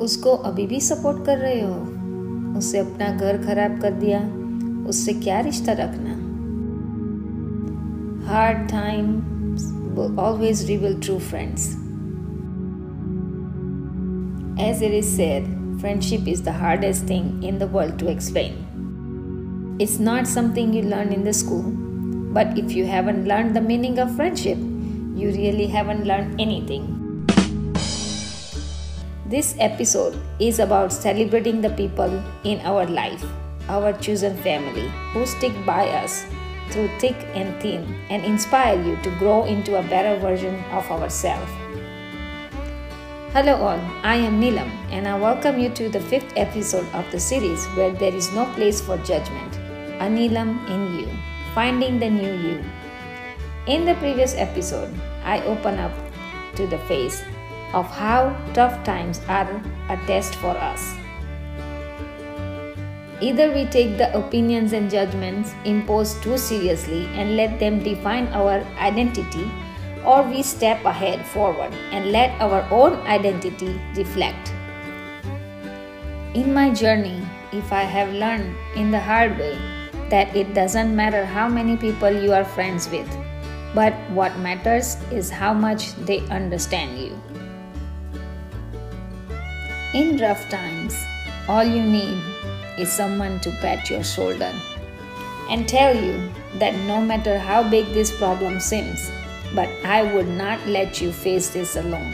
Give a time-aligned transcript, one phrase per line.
[0.00, 1.74] उसको अभी भी सपोर्ट कर रहे हो?
[2.58, 4.20] उसे अपना घर खराब कर दिया?
[4.88, 6.14] उससे क्या रिश्ता रखना?
[8.28, 9.06] Hard time
[10.18, 11.68] always reveal true friends
[14.60, 15.44] as it is said
[15.80, 21.12] friendship is the hardest thing in the world to explain it's not something you learn
[21.12, 21.64] in the school
[22.34, 24.58] but if you haven't learn the meaning of friendship
[25.18, 26.40] you really haven't learn
[26.70, 26.97] anything
[29.28, 32.08] This episode is about celebrating the people
[32.48, 33.22] in our life,
[33.68, 36.24] our chosen family who stick by us
[36.70, 41.52] through thick and thin and inspire you to grow into a better version of ourselves.
[43.36, 43.80] Hello, all.
[44.00, 47.92] I am Nilam, and I welcome you to the fifth episode of the series where
[47.92, 49.60] there is no place for judgment.
[50.00, 51.08] A Nilam in you,
[51.54, 52.64] finding the new you.
[53.66, 54.88] In the previous episode,
[55.22, 55.92] I open up
[56.56, 57.20] to the face
[57.72, 59.48] of how tough times are
[59.88, 60.94] a test for us.
[63.20, 68.62] Either we take the opinions and judgments imposed too seriously and let them define our
[68.78, 69.50] identity,
[70.04, 74.52] or we step ahead forward and let our own identity reflect.
[76.34, 77.20] In my journey,
[77.52, 79.58] if I have learned in the hard way
[80.10, 83.08] that it doesn't matter how many people you are friends with,
[83.74, 87.20] but what matters is how much they understand you.
[89.94, 91.02] In rough times,
[91.48, 92.20] all you need
[92.76, 94.52] is someone to pat your shoulder
[95.48, 99.10] and tell you that no matter how big this problem seems,
[99.54, 102.12] but I would not let you face this alone.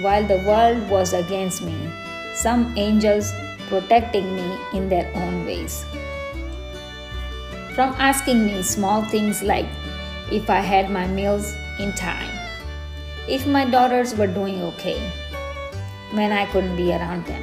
[0.00, 1.76] While the world was against me,
[2.36, 3.32] some angels
[3.66, 5.84] protecting me in their own ways.
[7.74, 9.66] From asking me small things like
[10.30, 12.30] if I had my meals in time,
[13.28, 15.02] if my daughters were doing okay,
[16.12, 17.42] when I couldn't be around them.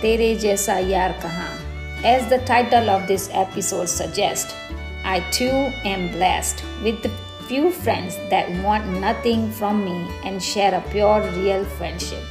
[0.00, 1.58] Tere Jaisa Yaar Kahan.
[2.04, 4.54] As the title of this episode suggests,
[5.04, 7.10] I too am blessed with the
[7.46, 12.22] few friends that want nothing from me and share a pure, real friendship.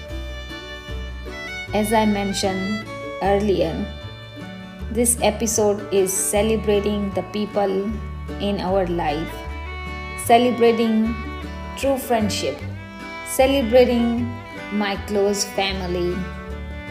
[1.73, 2.85] As I mentioned
[3.21, 3.73] earlier,
[4.91, 7.89] this episode is celebrating the people
[8.41, 9.33] in our life,
[10.25, 11.15] celebrating
[11.77, 12.57] true friendship,
[13.29, 14.27] celebrating
[14.71, 16.15] my close family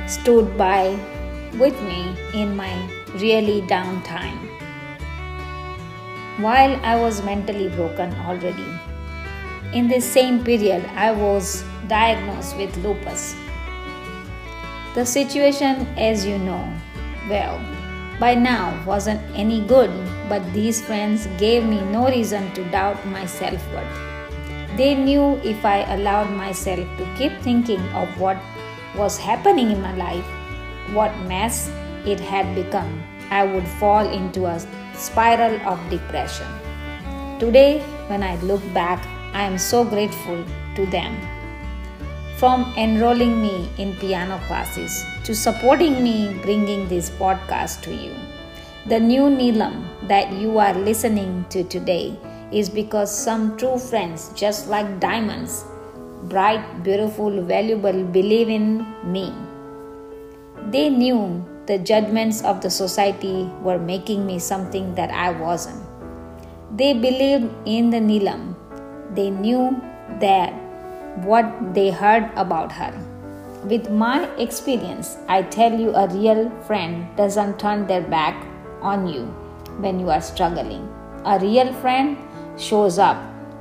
[0.07, 0.99] stood by
[1.59, 2.73] with me in my
[3.15, 4.39] really down time.
[6.43, 8.69] While I was mentally broken already,
[9.73, 13.35] in this same period, I was diagnosed with lupus.
[14.95, 16.69] The situation, as you know,
[17.29, 17.61] well,
[18.19, 19.91] by now wasn't any good,
[20.29, 24.10] but these friends gave me no reason to doubt my self worth.
[24.77, 28.39] They knew if I allowed myself to keep thinking of what
[28.97, 30.25] was happening in my life,
[30.93, 31.71] what mess
[32.07, 34.61] it had become, I would fall into a
[34.95, 36.47] spiral of depression.
[37.39, 40.45] Today, when I look back, I am so grateful
[40.77, 41.17] to them.
[42.37, 48.15] From enrolling me in piano classes to supporting me bringing this podcast to you.
[48.87, 52.19] The new Nilam that you are listening to today
[52.53, 55.65] is because some true friends, just like diamonds,
[56.25, 59.33] bright, beautiful, valuable, believe in me.
[60.71, 65.83] They knew the judgments of the society were making me something that I wasn't.
[66.77, 68.55] They believed in the Nilam.
[69.15, 69.81] They knew
[70.21, 70.53] that
[71.25, 72.93] what they heard about her.
[73.65, 78.47] With my experience, I tell you a real friend doesn't turn their back
[78.81, 79.25] on you
[79.81, 80.89] when you are struggling.
[81.25, 82.17] A real friend
[82.61, 83.17] shows up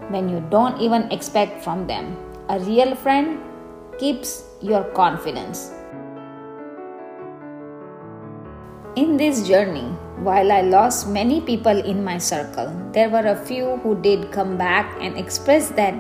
[0.09, 2.17] when you don't even expect from them.
[2.49, 3.39] A real friend
[3.97, 5.71] keeps your confidence.
[8.95, 9.88] In this journey,
[10.27, 14.57] while I lost many people in my circle, there were a few who did come
[14.57, 15.95] back and express that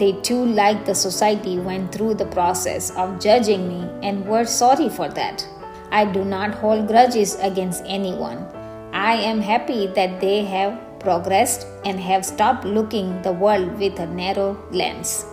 [0.00, 4.88] they too, like the society, went through the process of judging me and were sorry
[4.88, 5.46] for that.
[5.92, 8.46] I do not hold grudges against anyone.
[8.92, 14.06] I am happy that they have progressed and have stopped looking the world with a
[14.06, 15.26] narrow lens.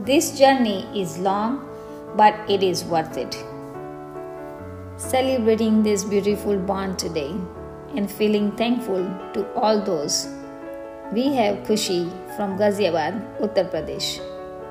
[0.00, 1.66] This journey is long,
[2.16, 3.36] but it is worth it.
[4.96, 7.34] Celebrating this beautiful bond today
[7.96, 10.28] and feeling thankful to all those.
[11.12, 12.00] We have Khushi
[12.36, 14.20] from Ghaziabad, Uttar Pradesh.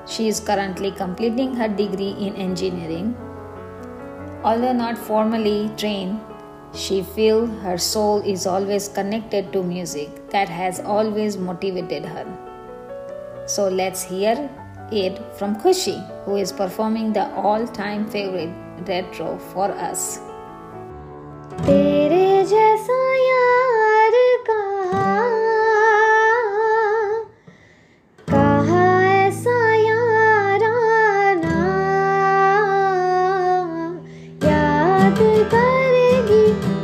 [0.08, 3.16] She is currently completing her degree in engineering.
[4.44, 6.20] Although not formally trained,
[6.74, 12.26] she feels her soul is always connected to music that has always motivated her.
[13.46, 14.50] So let's hear
[14.92, 18.54] it from Khushi, who is performing the all time favorite
[18.88, 20.20] retro for us.
[36.08, 36.77] baby.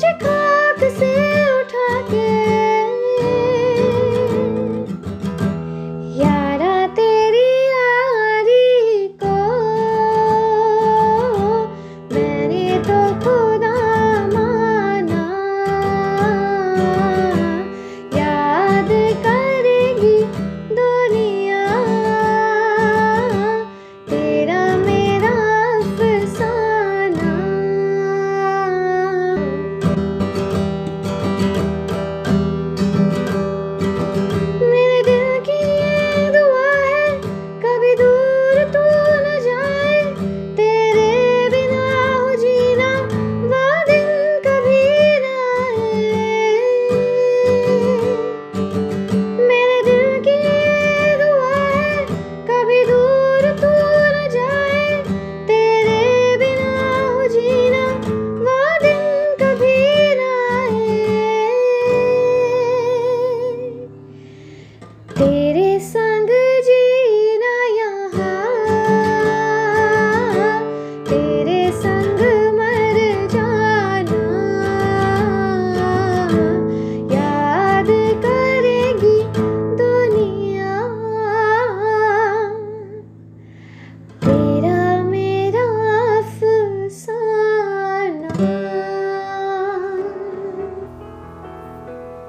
[0.00, 0.29] Major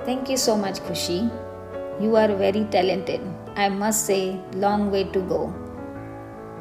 [0.05, 1.29] Thank you so much, Khushi.
[2.01, 3.21] You are very talented.
[3.55, 5.53] I must say, long way to go.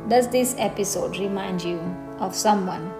[0.08, 1.78] Does this episode remind you
[2.18, 2.90] of someone?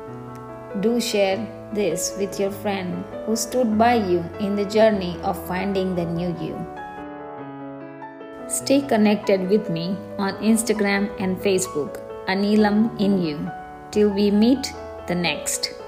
[0.81, 1.39] Do share
[1.75, 6.35] this with your friend who stood by you in the journey of finding the new
[6.41, 6.57] you.
[8.49, 13.51] Stay connected with me on Instagram and Facebook, A Nilam in You.
[13.91, 14.73] Till we meet
[15.07, 15.80] the next.